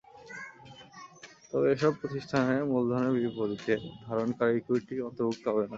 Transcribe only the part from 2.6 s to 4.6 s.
মূলধনের বিপরীতে ধারণ করা